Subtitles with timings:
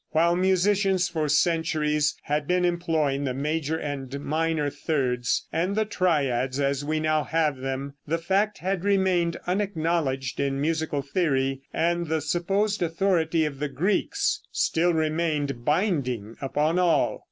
[0.13, 6.59] While musicians for centuries had been employing the major and minor thirds, and the triads
[6.59, 12.19] as we now have them, the fact had remained unacknowledged in musical theory, and the
[12.21, 17.19] supposed authority of the Greeks still remained binding upon all.